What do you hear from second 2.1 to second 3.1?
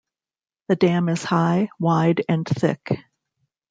and thick.